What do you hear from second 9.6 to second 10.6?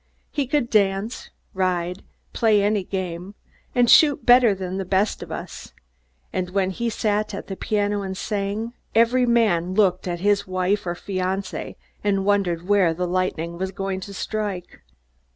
looked at his